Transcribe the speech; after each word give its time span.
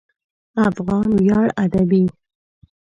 افغان 0.69 1.07
ویاړ 1.19 1.47
ادبي 1.63 2.03